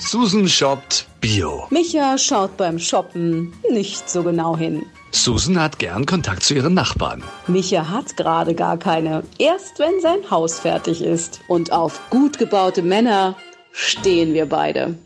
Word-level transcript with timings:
Susan 0.00 0.48
shoppt 0.48 1.06
Bio. 1.20 1.66
Micha 1.70 2.18
schaut 2.18 2.56
beim 2.56 2.78
Shoppen 2.78 3.52
nicht 3.70 4.10
so 4.10 4.24
genau 4.24 4.56
hin. 4.56 4.84
Susan 5.12 5.60
hat 5.60 5.78
gern 5.78 6.04
Kontakt 6.04 6.42
zu 6.42 6.54
ihren 6.54 6.74
Nachbarn. 6.74 7.22
Micha 7.46 7.88
hat 7.88 8.16
gerade 8.16 8.54
gar 8.54 8.76
keine. 8.76 9.22
Erst 9.38 9.78
wenn 9.78 10.00
sein 10.00 10.28
Haus 10.30 10.58
fertig 10.58 11.00
ist. 11.00 11.40
Und 11.46 11.70
auf 11.72 12.00
gut 12.10 12.38
gebaute 12.38 12.82
Männer 12.82 13.36
stehen 13.72 14.34
wir 14.34 14.46
beide. 14.46 14.96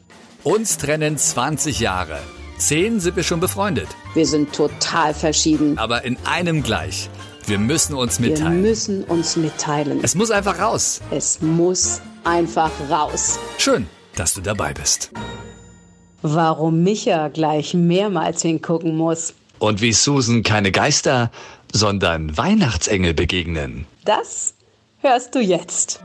Uns 0.42 0.78
trennen 0.78 1.18
20 1.18 1.80
Jahre. 1.80 2.18
Zehn 2.56 2.98
sind 2.98 3.16
wir 3.16 3.24
schon 3.24 3.40
befreundet. 3.40 3.88
Wir 4.14 4.26
sind 4.26 4.54
total 4.54 5.12
verschieden. 5.12 5.76
Aber 5.78 6.04
in 6.04 6.16
einem 6.24 6.62
gleich. 6.62 7.10
Wir 7.46 7.58
müssen 7.58 7.94
uns 7.94 8.18
mitteilen. 8.18 8.62
Wir 8.62 8.70
müssen 8.70 9.04
uns 9.04 9.36
mitteilen. 9.36 10.00
Es 10.02 10.14
muss 10.14 10.30
einfach 10.30 10.58
raus. 10.58 11.00
Es 11.10 11.40
muss 11.42 12.00
einfach 12.24 12.70
raus. 12.90 13.38
Schön, 13.58 13.86
dass 14.18 14.34
du 14.34 14.40
dabei 14.40 14.72
bist. 14.72 15.10
Warum 16.22 16.82
Micha 16.82 17.28
gleich 17.28 17.74
mehrmals 17.74 18.42
hingucken 18.42 18.96
muss. 18.96 19.34
Und 19.58 19.80
wie 19.80 19.92
Susan 19.92 20.42
keine 20.42 20.72
Geister, 20.72 21.30
sondern 21.72 22.36
Weihnachtsengel 22.36 23.14
begegnen. 23.14 23.86
Das 24.04 24.54
hörst 25.00 25.34
du 25.34 25.40
jetzt. 25.40 26.00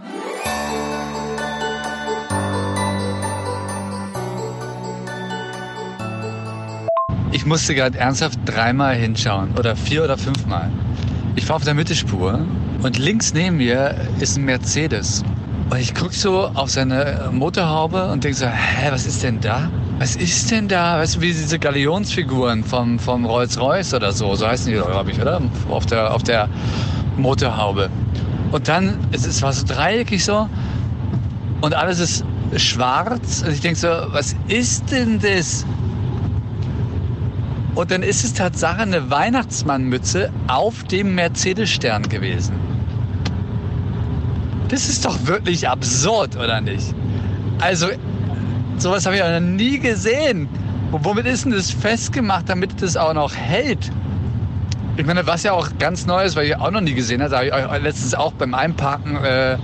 Ich 7.32 7.48
musste 7.48 7.74
gerade 7.74 7.98
ernsthaft 7.98 8.40
dreimal 8.46 8.96
hinschauen 8.96 9.58
oder 9.58 9.76
vier 9.76 10.04
oder 10.04 10.18
fünfmal. 10.18 10.72
Ich 11.36 11.46
fahre 11.46 11.58
auf 11.58 11.64
der 11.64 11.74
Mittelspur 11.74 12.46
und 12.84 12.98
links 13.00 13.34
neben 13.34 13.58
mir 13.58 13.96
ist 14.20 14.38
ein 14.38 14.46
Mercedes. 14.46 15.24
Und 15.74 15.80
ich 15.80 15.96
gucke 15.96 16.14
so 16.14 16.50
auf 16.54 16.70
seine 16.70 17.32
Motorhaube 17.32 18.12
und 18.12 18.24
denke 18.24 18.38
so, 18.38 18.46
hä, 18.46 18.92
was 18.92 19.08
ist 19.08 19.24
denn 19.24 19.40
da? 19.40 19.72
Was 19.98 20.16
ist 20.16 20.52
denn 20.52 20.68
da? 20.68 21.00
Weißt 21.00 21.16
du, 21.16 21.22
wie 21.22 21.34
diese 21.34 21.58
Galionsfiguren 21.58 22.64
vom, 22.64 23.00
vom 23.00 23.26
Rolls-Royce 23.26 23.96
oder 23.96 24.12
so, 24.12 24.36
so 24.36 24.48
heißen 24.48 24.72
die, 24.72 24.80
glaube 24.80 25.10
ich, 25.10 25.20
oder? 25.20 25.42
Auf 25.72 25.88
der, 25.88 26.14
auf 26.14 26.22
der 26.22 26.48
Motorhaube. 27.18 27.90
Und 28.52 28.68
dann, 28.68 29.00
es, 29.14 29.26
es 29.26 29.42
war 29.42 29.52
so 29.52 29.66
dreieckig 29.66 30.24
so 30.24 30.48
und 31.62 31.74
alles 31.74 31.98
ist 31.98 32.24
schwarz. 32.56 33.42
Und 33.44 33.54
ich 33.54 33.62
denke 33.62 33.80
so, 33.80 33.88
was 33.88 34.36
ist 34.50 34.92
denn 34.92 35.20
das? 35.20 35.66
Und 37.74 37.90
dann 37.90 38.04
ist 38.04 38.24
es 38.24 38.36
Tatsache 38.36 38.84
eine 38.84 39.10
Weihnachtsmannmütze 39.10 40.30
auf 40.48 40.84
dem 40.84 41.16
Mercedes-Stern 41.16 42.10
gewesen. 42.10 42.73
Das 44.74 44.90
ist 44.90 45.06
doch 45.06 45.28
wirklich 45.28 45.70
absurd, 45.70 46.36
oder 46.36 46.60
nicht? 46.60 46.96
Also, 47.62 47.90
sowas 48.80 49.06
habe 49.06 49.16
ich 49.16 49.22
noch 49.22 49.40
nie 49.40 49.78
gesehen. 49.78 50.50
Womit 50.90 51.28
ist 51.28 51.46
denn 51.46 51.52
das 51.52 51.70
festgemacht, 51.70 52.50
damit 52.50 52.82
das 52.82 52.98
auch 52.98 53.14
noch 53.14 53.36
hält? 53.36 53.92
Ich 54.98 55.06
meine, 55.06 55.28
was 55.28 55.44
ja 55.44 55.52
auch 55.52 55.70
ganz 55.78 56.08
neu 56.08 56.24
ist, 56.24 56.36
weil 56.36 56.48
ich 56.48 56.56
auch 56.56 56.72
noch 56.72 56.82
nie 56.82 56.96
gesehen 56.96 57.22
habe, 57.22 57.30
da 57.30 57.38
habe 57.38 57.78
ich 57.78 57.84
letztens 57.84 58.16
auch 58.16 58.32
beim 58.34 58.56
Einparken 58.56 59.24
äh, 59.24 59.58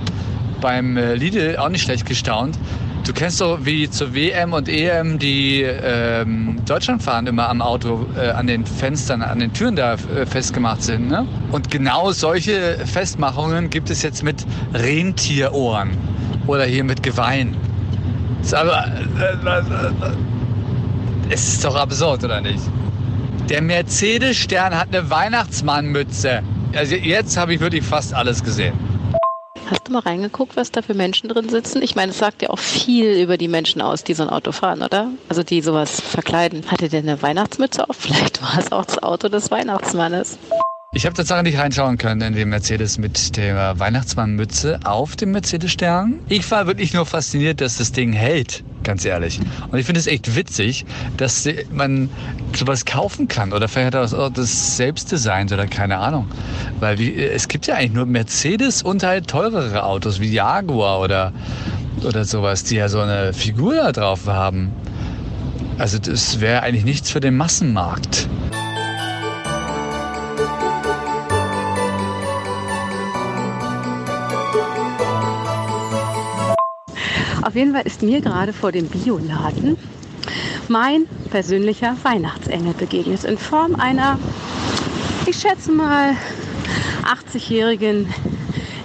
beim 0.62 0.96
äh, 0.96 1.16
Lidl 1.16 1.58
auch 1.58 1.70
nicht 1.70 1.82
schlecht 1.82 2.06
gestaunt. 2.06 2.60
Du 3.06 3.14
kennst 3.14 3.42
doch, 3.42 3.60
wie 3.64 3.90
zur 3.90 4.14
WM 4.14 4.54
und 4.54 4.68
EM 4.68 5.18
die 5.18 5.62
ähm, 5.62 6.58
Deutschlandfahren 6.66 7.26
immer 7.28 7.50
am 7.50 7.62
Auto 7.62 8.06
äh, 8.16 8.30
an 8.30 8.46
den 8.48 8.66
Fenstern, 8.66 9.22
an 9.22 9.40
den 9.40 9.52
Türen 9.54 9.76
da 9.76 9.94
äh, 9.94 10.26
festgemacht 10.26 10.84
sind. 10.84 11.08
Ne? 11.10 11.26
Und 11.52 11.72
genau 11.72 12.12
solche 12.12 12.78
Festmachungen 12.86 13.70
gibt 13.70 13.90
es 13.90 14.04
jetzt 14.04 14.24
mit 14.24 14.46
Rentierohren 14.74 15.92
oder 16.46 16.66
hier 16.66 16.84
mit 16.84 17.02
Geweihen. 17.02 17.56
Aber 18.52 18.86
äh, 18.88 19.34
äh, 19.34 20.14
es 21.30 21.48
ist 21.48 21.66
doch 21.66 21.76
absurd, 21.76 22.24
oder 22.24 22.42
nicht? 22.42 22.62
Der 23.50 23.62
Mercedes-Stern 23.62 24.78
hat 24.78 24.96
eine 24.96 25.10
Weihnachtsmannmütze. 25.10 26.42
Also 26.76 26.96
jetzt 26.96 27.38
habe 27.38 27.54
ich 27.56 27.60
wirklich 27.60 27.84
fast 27.84 28.14
alles 28.14 28.44
gesehen. 28.44 28.74
Hast 29.70 29.88
du 29.88 29.92
mal 29.92 30.00
reingeguckt, 30.00 30.56
was 30.58 30.72
da 30.72 30.82
für 30.82 30.96
Menschen 30.96 31.30
drin 31.30 31.48
sitzen? 31.48 31.84
Ich 31.84 31.96
meine, 31.96 32.12
es 32.12 32.18
sagt 32.18 32.42
ja 32.42 32.50
auch 32.50 32.58
viel 32.58 33.22
über 33.22 33.38
die 33.38 33.48
Menschen 33.48 33.82
aus, 33.84 34.04
die 34.04 34.16
so 34.16 34.24
ein 34.24 34.30
Auto 34.30 34.52
fahren, 34.52 34.82
oder? 34.82 35.12
Also 35.28 35.44
die 35.44 35.62
sowas 35.62 36.02
verkleiden. 36.02 36.64
Hatte 36.72 36.90
der 36.90 37.02
eine 37.02 37.22
Weihnachtsmütze 37.22 37.88
auf? 37.88 37.96
Vielleicht 37.96 38.42
war 38.42 38.58
es 38.58 38.72
auch 38.72 38.86
das 38.86 39.04
Auto 39.04 39.30
des 39.30 39.52
Weihnachtsmannes. 39.52 40.40
Ich 40.92 41.06
habe 41.06 41.14
tatsächlich 41.14 41.54
nicht 41.54 41.62
reinschauen 41.62 42.00
können 42.00 42.20
in 42.22 42.34
den 42.34 42.50
Mercedes 42.50 42.98
mit 42.98 43.38
der 43.38 43.78
Weihnachtsmannmütze 43.78 44.80
auf 44.86 45.16
dem 45.16 45.34
Mercedes-Stern. 45.34 46.18
Ich 46.30 46.50
war 46.50 46.66
wirklich 46.66 46.96
nur 46.96 47.06
fasziniert, 47.06 47.62
dass 47.62 47.78
das 47.78 47.92
Ding 47.92 48.12
hält, 48.12 48.64
ganz 48.84 49.06
ehrlich. 49.06 49.40
Und 49.70 49.78
ich 49.78 49.86
finde 49.86 50.00
es 50.00 50.08
echt 50.08 50.36
witzig, 50.36 50.88
dass 51.16 51.48
man 51.72 52.10
sowas 52.58 52.86
kaufen 52.86 53.28
kann 53.28 53.54
oder 53.54 53.68
vielleicht 53.68 53.96
auch 53.96 54.32
das 54.32 54.78
Selbstdesign 54.78 55.54
oder 55.54 55.68
keine 55.68 56.00
Ahnung. 56.00 56.28
Weil 56.80 56.98
wie, 56.98 57.14
es 57.14 57.48
gibt 57.48 57.68
ja 57.68 57.76
eigentlich 57.76 57.94
nur 57.94 58.08
Mercedes 58.08 58.82
und 58.82 59.04
halt 59.04 59.28
teurere 59.28 59.84
Autos 59.84 60.20
wie 60.20 60.32
Jaguar 60.32 61.02
oder, 61.02 61.34
oder 62.04 62.26
sowas, 62.26 62.64
die 62.64 62.78
ja 62.78 62.90
so 62.90 63.00
eine 63.00 63.34
Figur 63.34 63.76
da 63.76 63.92
drauf 63.92 64.26
haben. 64.26 64.72
Also 65.78 66.00
das 66.00 66.42
wäre 66.42 66.64
eigentlich 66.64 66.84
nichts 66.84 67.12
für 67.12 67.20
den 67.20 67.38
Massenmarkt. 67.38 68.28
Auf 77.42 77.56
jeden 77.56 77.74
Fall 77.74 77.84
ist 77.84 78.02
mir 78.02 78.22
gerade 78.22 78.54
vor 78.54 78.72
dem 78.72 78.88
Bioladen 78.88 79.78
mein 80.68 81.08
persönlicher 81.32 81.96
Weihnachtsengel 82.04 82.74
begegnet 82.74 83.24
in 83.24 83.38
Form 83.38 83.76
einer, 83.76 84.20
ich 85.26 85.38
schätze 85.38 85.72
mal, 85.72 86.16
80-jährigen 87.34 88.14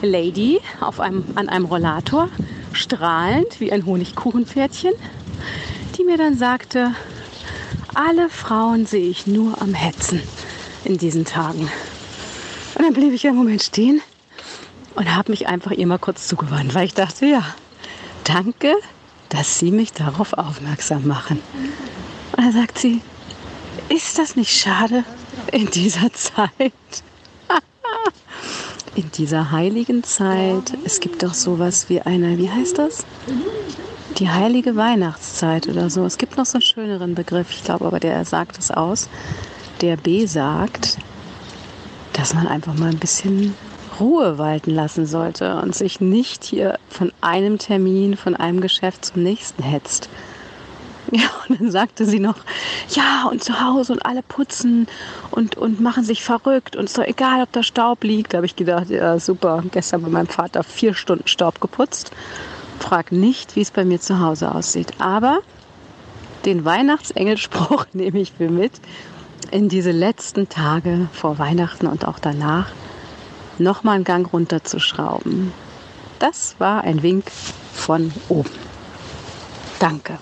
Lady 0.02 0.60
auf 0.80 1.00
einem, 1.00 1.24
an 1.34 1.48
einem 1.48 1.66
Rollator, 1.66 2.28
strahlend 2.72 3.60
wie 3.60 3.72
ein 3.72 3.84
Honigkuchenpferdchen, 3.84 4.92
die 5.98 6.04
mir 6.04 6.16
dann 6.16 6.38
sagte, 6.38 6.94
alle 7.94 8.28
Frauen 8.30 8.86
sehe 8.86 9.08
ich 9.08 9.26
nur 9.26 9.60
am 9.60 9.74
Hetzen 9.74 10.22
in 10.84 10.98
diesen 10.98 11.24
Tagen. 11.24 11.70
Und 12.74 12.84
dann 12.84 12.94
blieb 12.94 13.12
ich 13.12 13.26
einen 13.26 13.36
Moment 13.36 13.62
stehen 13.62 14.00
und 14.94 15.14
habe 15.14 15.30
mich 15.30 15.46
einfach 15.46 15.70
ihr 15.72 15.86
mal 15.86 15.98
kurz 15.98 16.26
zugewandt, 16.26 16.74
weil 16.74 16.86
ich 16.86 16.94
dachte, 16.94 17.26
ja, 17.26 17.44
danke, 18.24 18.74
dass 19.28 19.58
Sie 19.58 19.70
mich 19.70 19.92
darauf 19.92 20.32
aufmerksam 20.32 21.06
machen. 21.06 21.40
Und 22.36 22.44
dann 22.44 22.52
sagt 22.52 22.78
sie, 22.78 23.00
ist 23.88 24.18
das 24.18 24.36
nicht 24.36 24.50
schade 24.50 25.04
in 25.52 25.70
dieser 25.70 26.12
Zeit? 26.12 26.50
in 28.94 29.10
dieser 29.12 29.50
heiligen 29.50 30.02
Zeit. 30.04 30.76
Es 30.84 31.00
gibt 31.00 31.22
doch 31.22 31.34
sowas 31.34 31.88
wie 31.88 32.00
eine, 32.00 32.38
wie 32.38 32.50
heißt 32.50 32.78
das? 32.78 33.04
Die 34.18 34.30
heilige 34.30 34.76
Weihnachtszeit 34.76 35.68
oder 35.68 35.90
so. 35.90 36.04
Es 36.04 36.18
gibt 36.18 36.36
noch 36.36 36.46
so 36.46 36.54
einen 36.54 36.62
schöneren 36.62 37.14
Begriff, 37.14 37.50
ich 37.50 37.64
glaube 37.64 37.86
aber, 37.86 38.00
der 38.00 38.24
sagt 38.24 38.58
es 38.58 38.70
aus. 38.70 39.08
Der 39.80 39.96
B 39.96 40.26
sagt, 40.26 40.98
dass 42.12 42.34
man 42.34 42.46
einfach 42.46 42.74
mal 42.74 42.90
ein 42.90 42.98
bisschen 42.98 43.54
Ruhe 44.00 44.38
walten 44.38 44.70
lassen 44.70 45.06
sollte 45.06 45.56
und 45.56 45.74
sich 45.74 46.00
nicht 46.00 46.44
hier 46.44 46.78
von 46.88 47.12
einem 47.20 47.58
Termin, 47.58 48.16
von 48.16 48.34
einem 48.36 48.60
Geschäft 48.60 49.04
zum 49.04 49.22
nächsten 49.22 49.62
hetzt. 49.62 50.08
Ja, 51.12 51.28
und 51.48 51.60
dann 51.60 51.70
sagte 51.70 52.06
sie 52.06 52.18
noch, 52.18 52.38
ja, 52.88 53.28
und 53.30 53.44
zu 53.44 53.60
Hause 53.60 53.92
und 53.92 54.04
alle 54.04 54.22
putzen 54.22 54.88
und, 55.30 55.54
und 55.56 55.78
machen 55.78 56.02
sich 56.02 56.24
verrückt 56.24 56.76
und 56.76 56.84
ist 56.84 56.96
doch 56.96 57.04
egal, 57.04 57.42
ob 57.42 57.52
da 57.52 57.62
Staub 57.62 58.02
liegt. 58.02 58.32
Da 58.32 58.38
habe 58.38 58.46
ich 58.46 58.56
gedacht, 58.56 58.88
ja, 58.88 59.18
super, 59.20 59.62
gestern 59.70 60.02
bei 60.02 60.08
meinem 60.08 60.26
Vater 60.26 60.64
vier 60.64 60.94
Stunden 60.94 61.28
Staub 61.28 61.60
geputzt. 61.60 62.10
Frag 62.80 63.12
nicht, 63.12 63.54
wie 63.54 63.60
es 63.60 63.70
bei 63.70 63.84
mir 63.84 64.00
zu 64.00 64.18
Hause 64.18 64.52
aussieht. 64.52 64.92
Aber 64.98 65.40
den 66.46 66.64
Weihnachtsengelspruch 66.64 67.86
nehme 67.92 68.20
ich 68.20 68.38
mir 68.38 68.50
mit 68.50 68.72
in 69.50 69.68
diese 69.68 69.92
letzten 69.92 70.48
Tage 70.48 71.08
vor 71.12 71.38
Weihnachten 71.38 71.86
und 71.86 72.08
auch 72.08 72.18
danach 72.18 72.68
nochmal 73.58 73.96
einen 73.96 74.04
Gang 74.04 74.32
runterzuschrauben. 74.32 75.52
Das 76.18 76.56
war 76.58 76.84
ein 76.84 77.02
Wink 77.02 77.30
von 77.72 78.12
oben. 78.28 78.50
Danke. 79.78 80.18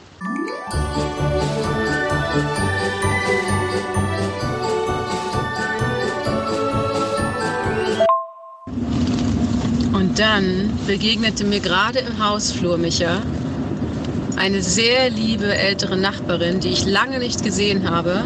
Und 9.93 10.19
dann 10.19 10.79
begegnete 10.87 11.45
mir 11.45 11.61
gerade 11.61 12.01
im 12.01 12.23
Hausflur, 12.23 12.77
Micha, 12.77 13.23
eine 14.37 14.63
sehr 14.63 15.09
liebe 15.11 15.55
ältere 15.55 15.97
Nachbarin, 15.97 16.61
die 16.61 16.71
ich 16.71 16.85
lange 16.85 17.19
nicht 17.19 17.43
gesehen 17.43 17.89
habe 17.89 18.25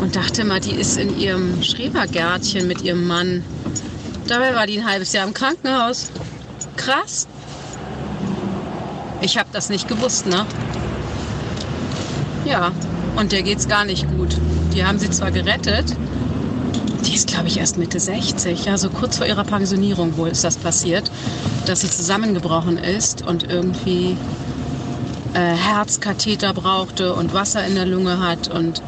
und 0.00 0.16
dachte 0.16 0.44
mal, 0.44 0.60
die 0.60 0.74
ist 0.74 0.98
in 0.98 1.18
ihrem 1.18 1.62
Schrebergärtchen 1.62 2.66
mit 2.66 2.82
ihrem 2.82 3.06
Mann. 3.06 3.44
Dabei 4.28 4.54
war 4.54 4.66
die 4.66 4.78
ein 4.78 4.86
halbes 4.86 5.12
Jahr 5.12 5.26
im 5.26 5.32
Krankenhaus. 5.32 6.12
Krass. 6.76 7.26
Ich 9.22 9.38
habe 9.38 9.48
das 9.52 9.70
nicht 9.70 9.88
gewusst, 9.88 10.26
ne? 10.26 10.46
Ja, 12.44 12.72
und 13.16 13.32
der 13.32 13.42
geht's 13.42 13.66
gar 13.68 13.84
nicht 13.84 14.06
gut. 14.08 14.36
Die 14.72 14.84
haben 14.84 14.98
sie 14.98 15.10
zwar 15.10 15.30
gerettet, 15.30 15.96
die 17.06 17.14
ist, 17.14 17.26
glaube 17.26 17.48
ich, 17.48 17.58
erst 17.58 17.78
Mitte 17.78 17.98
60, 17.98 18.66
ja, 18.66 18.76
so 18.76 18.90
kurz 18.90 19.16
vor 19.16 19.26
ihrer 19.26 19.44
Pensionierung 19.44 20.16
wohl 20.18 20.28
ist 20.28 20.44
das 20.44 20.56
passiert, 20.56 21.10
dass 21.66 21.80
sie 21.80 21.90
zusammengebrochen 21.90 22.76
ist 22.76 23.26
und 23.26 23.50
irgendwie 23.50 24.16
äh, 25.32 25.38
Herzkatheter 25.38 26.52
brauchte 26.52 27.14
und 27.14 27.32
Wasser 27.32 27.66
in 27.66 27.76
der 27.76 27.86
Lunge 27.86 28.20
hat 28.20 28.48
und 28.48 28.82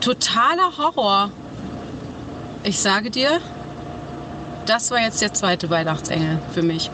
totaler 0.00 0.78
Horror. 0.78 1.30
Ich 2.62 2.78
sage 2.78 3.10
dir, 3.10 3.40
das 4.66 4.90
war 4.90 5.00
jetzt 5.00 5.20
der 5.20 5.34
zweite 5.34 5.70
Weihnachtsengel 5.70 6.38
für 6.52 6.62
mich. 6.62 6.90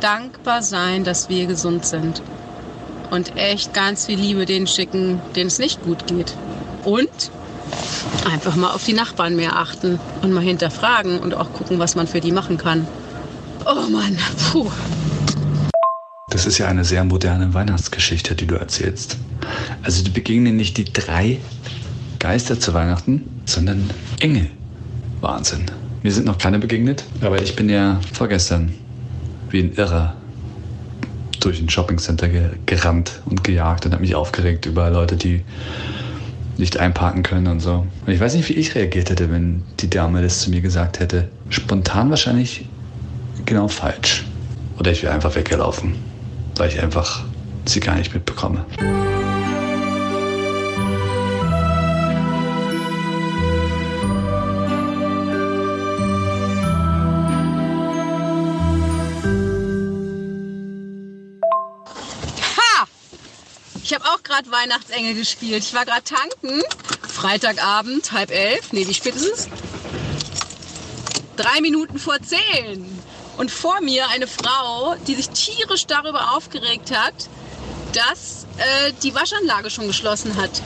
Dankbar 0.00 0.62
sein, 0.62 1.04
dass 1.04 1.28
wir 1.28 1.46
gesund 1.46 1.86
sind. 1.86 2.22
Und 3.10 3.36
echt 3.36 3.74
ganz 3.74 4.06
viel 4.06 4.18
Liebe 4.18 4.46
denen 4.46 4.66
schicken, 4.66 5.20
denen 5.36 5.48
es 5.48 5.58
nicht 5.58 5.82
gut 5.82 6.06
geht. 6.06 6.34
Und 6.84 7.30
einfach 8.30 8.56
mal 8.56 8.72
auf 8.72 8.84
die 8.84 8.94
Nachbarn 8.94 9.36
mehr 9.36 9.56
achten 9.56 10.00
und 10.22 10.32
mal 10.32 10.42
hinterfragen 10.42 11.18
und 11.20 11.34
auch 11.34 11.52
gucken, 11.52 11.78
was 11.78 11.94
man 11.94 12.06
für 12.06 12.20
die 12.20 12.32
machen 12.32 12.58
kann. 12.58 12.86
Oh 13.64 13.88
Mann, 13.90 14.16
puh. 14.50 14.70
Das 16.30 16.46
ist 16.46 16.58
ja 16.58 16.66
eine 16.66 16.84
sehr 16.84 17.04
moderne 17.04 17.52
Weihnachtsgeschichte, 17.52 18.34
die 18.34 18.46
du 18.46 18.54
erzählst. 18.54 19.18
Also 19.82 20.02
die 20.02 20.10
begegnen 20.10 20.56
nicht 20.56 20.78
die 20.78 20.84
drei 20.84 21.38
Geister 22.18 22.58
zu 22.58 22.72
Weihnachten, 22.72 23.42
sondern 23.44 23.90
Engel. 24.20 24.50
Wahnsinn. 25.20 25.66
Mir 26.02 26.12
sind 26.12 26.26
noch 26.26 26.38
keine 26.38 26.58
begegnet, 26.58 27.04
aber 27.20 27.40
ich 27.40 27.54
bin 27.54 27.68
ja 27.68 28.00
vorgestern 28.12 28.72
wie 29.50 29.60
ein 29.60 29.74
Irrer 29.74 30.16
durch 31.40 31.60
ein 31.60 31.68
Shoppingcenter 31.68 32.28
gerannt 32.66 33.20
und 33.24 33.44
gejagt 33.44 33.86
und 33.86 33.92
habe 33.92 34.02
mich 34.02 34.14
aufgeregt 34.14 34.66
über 34.66 34.90
Leute, 34.90 35.16
die 35.16 35.42
nicht 36.56 36.78
einparken 36.78 37.22
können 37.22 37.46
und 37.46 37.60
so. 37.60 37.86
Und 38.06 38.12
ich 38.12 38.20
weiß 38.20 38.34
nicht, 38.34 38.48
wie 38.48 38.54
ich 38.54 38.74
reagiert 38.74 39.10
hätte, 39.10 39.30
wenn 39.30 39.62
die 39.80 39.90
Dame 39.90 40.22
das 40.22 40.40
zu 40.40 40.50
mir 40.50 40.60
gesagt 40.60 41.00
hätte. 41.00 41.28
Spontan 41.48 42.10
wahrscheinlich 42.10 42.66
genau 43.46 43.68
falsch. 43.68 44.24
Oder 44.78 44.92
ich 44.92 45.02
wäre 45.02 45.14
einfach 45.14 45.34
weggelaufen, 45.34 45.94
weil 46.56 46.68
ich 46.68 46.80
einfach 46.80 47.24
sie 47.64 47.80
gar 47.80 47.96
nicht 47.96 48.12
mitbekomme. 48.12 48.64
Gerade 64.32 64.50
Weihnachtsengel 64.50 65.14
gespielt. 65.14 65.62
Ich 65.62 65.74
war 65.74 65.84
gerade 65.84 66.04
tanken. 66.04 66.62
Freitagabend, 67.06 68.12
halb 68.12 68.30
elf. 68.30 68.72
Nee, 68.72 68.86
wie 68.88 68.94
spät 68.94 69.14
ist 69.14 69.26
es? 69.26 69.48
Drei 71.36 71.60
Minuten 71.60 71.98
vor 71.98 72.16
zehn. 72.22 72.98
Und 73.36 73.50
vor 73.50 73.80
mir 73.80 74.08
eine 74.08 74.26
Frau, 74.26 74.94
die 75.06 75.14
sich 75.14 75.28
tierisch 75.30 75.86
darüber 75.86 76.34
aufgeregt 76.34 76.96
hat, 76.96 77.14
dass 77.92 78.46
äh, 78.56 78.92
die 79.02 79.14
Waschanlage 79.14 79.68
schon 79.70 79.86
geschlossen 79.86 80.36
hat. 80.36 80.62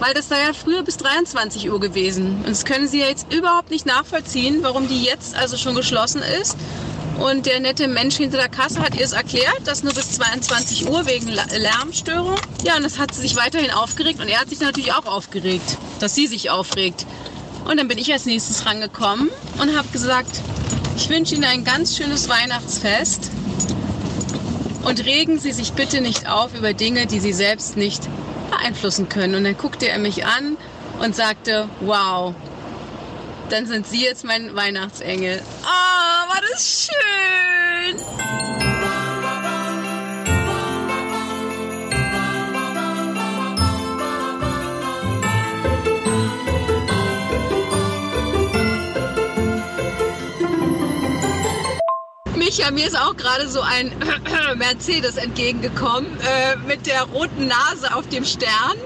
Weil 0.00 0.14
das 0.14 0.28
sei 0.28 0.42
ja 0.42 0.52
früher 0.52 0.82
bis 0.82 0.96
23 0.96 1.70
Uhr 1.70 1.80
gewesen. 1.80 2.38
Und 2.38 2.48
das 2.48 2.64
können 2.64 2.88
Sie 2.88 3.00
ja 3.00 3.06
jetzt 3.06 3.32
überhaupt 3.32 3.70
nicht 3.70 3.86
nachvollziehen, 3.86 4.62
warum 4.62 4.88
die 4.88 5.02
jetzt 5.04 5.34
also 5.36 5.56
schon 5.56 5.74
geschlossen 5.74 6.22
ist 6.22 6.56
und 7.18 7.46
der 7.46 7.60
nette 7.60 7.88
Mensch 7.88 8.16
hinter 8.16 8.36
der 8.36 8.48
Kasse 8.48 8.80
hat 8.80 8.94
ihr 8.94 9.04
es 9.04 9.12
erklärt, 9.12 9.60
dass 9.64 9.82
nur 9.82 9.94
bis 9.94 10.12
22 10.12 10.88
Uhr 10.88 11.06
wegen 11.06 11.28
Lärmstörung. 11.28 12.36
Ja, 12.62 12.76
und 12.76 12.82
das 12.82 12.98
hat 12.98 13.14
sie 13.14 13.22
sich 13.22 13.36
weiterhin 13.36 13.70
aufgeregt 13.70 14.20
und 14.20 14.28
er 14.28 14.40
hat 14.40 14.48
sich 14.48 14.60
natürlich 14.60 14.92
auch 14.92 15.06
aufgeregt, 15.06 15.78
dass 16.00 16.14
sie 16.14 16.26
sich 16.26 16.50
aufregt. 16.50 17.06
Und 17.64 17.78
dann 17.78 17.88
bin 17.88 17.98
ich 17.98 18.12
als 18.12 18.26
nächstes 18.26 18.64
rangekommen 18.66 19.30
und 19.60 19.76
habe 19.76 19.88
gesagt, 19.88 20.40
ich 20.96 21.08
wünsche 21.08 21.34
Ihnen 21.34 21.44
ein 21.44 21.64
ganz 21.64 21.96
schönes 21.96 22.28
Weihnachtsfest 22.28 23.30
und 24.84 25.04
regen 25.04 25.38
Sie 25.38 25.52
sich 25.52 25.72
bitte 25.72 26.00
nicht 26.00 26.28
auf 26.28 26.54
über 26.54 26.74
Dinge, 26.74 27.06
die 27.06 27.20
Sie 27.20 27.32
selbst 27.32 27.76
nicht 27.76 28.08
beeinflussen 28.50 29.08
können. 29.08 29.34
Und 29.34 29.44
dann 29.44 29.56
guckte 29.56 29.88
er 29.88 29.98
mich 29.98 30.24
an 30.24 30.56
und 31.00 31.16
sagte, 31.16 31.68
wow, 31.80 32.34
dann 33.50 33.66
sind 33.66 33.86
Sie 33.86 34.02
jetzt 34.02 34.24
mein 34.24 34.54
Weihnachtsengel. 34.54 35.42
Oh, 35.64 35.85
das 36.56 36.88
schön! 36.88 37.96
Micha, 52.36 52.70
mir 52.70 52.86
ist 52.86 52.98
auch 52.98 53.16
gerade 53.16 53.48
so 53.48 53.60
ein 53.60 53.92
Mercedes 54.56 55.16
entgegengekommen 55.16 56.18
äh, 56.20 56.56
mit 56.66 56.86
der 56.86 57.02
roten 57.02 57.48
Nase 57.48 57.94
auf 57.94 58.08
dem 58.08 58.24
Stern 58.24 58.78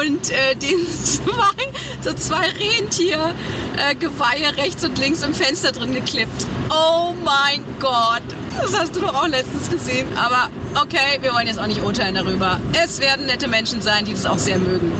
und 0.00 0.30
äh, 0.30 0.54
den 0.60 0.86
zwei, 0.86 1.72
so 2.00 2.12
zwei 2.14 2.46
Rentiergeweihe 2.48 4.44
äh, 4.44 4.60
rechts 4.60 4.84
und 4.84 4.98
links 4.98 5.22
im 5.22 5.34
Fenster 5.34 5.72
drin 5.72 5.94
geklippt. 5.94 6.46
Oh 6.70 7.14
mein 7.24 7.64
Gott, 7.80 8.22
das 8.60 8.78
hast 8.78 8.96
du 8.96 9.00
doch 9.00 9.14
auch 9.14 9.28
letztens 9.28 9.70
gesehen. 9.70 10.06
Aber 10.16 10.50
okay, 10.80 11.18
wir 11.20 11.32
wollen 11.32 11.46
jetzt 11.46 11.58
auch 11.58 11.66
nicht 11.66 11.82
urteilen 11.82 12.14
darüber. 12.14 12.60
Es 12.72 13.00
werden 13.00 13.26
nette 13.26 13.48
Menschen 13.48 13.82
sein, 13.82 14.04
die 14.04 14.12
das 14.12 14.26
auch 14.26 14.38
sehr 14.38 14.58
mögen. 14.58 14.92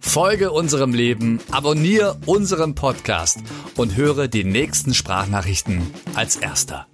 Folge 0.00 0.50
unserem 0.50 0.94
Leben, 0.94 1.38
abonniere 1.50 2.16
unseren 2.26 2.74
Podcast 2.74 3.38
und 3.76 3.94
höre 3.96 4.26
die 4.26 4.42
nächsten 4.42 4.94
Sprachnachrichten 4.94 5.94
als 6.14 6.36
erster. 6.36 6.86